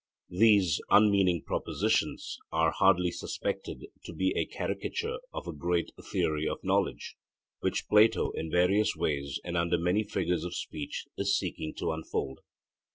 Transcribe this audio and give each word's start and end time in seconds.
These 0.31 0.81
unmeaning 0.89 1.43
propositions 1.45 2.39
are 2.51 2.71
hardly 2.71 3.11
suspected 3.11 3.85
to 4.05 4.13
be 4.13 4.31
a 4.35 4.47
caricature 4.47 5.19
of 5.31 5.45
a 5.47 5.53
great 5.53 5.91
theory 6.11 6.49
of 6.49 6.57
knowledge, 6.63 7.17
which 7.59 7.87
Plato 7.87 8.31
in 8.31 8.49
various 8.49 8.95
ways 8.95 9.39
and 9.43 9.55
under 9.55 9.77
many 9.77 10.01
figures 10.01 10.43
of 10.43 10.55
speech 10.55 11.05
is 11.19 11.37
seeking 11.37 11.75
to 11.75 11.91
unfold. 11.91 12.39